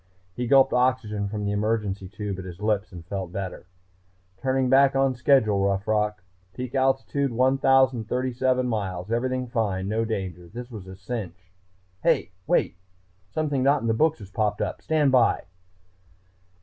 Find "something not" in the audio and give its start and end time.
13.29-13.81